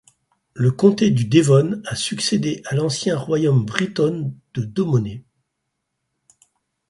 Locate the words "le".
0.55-0.71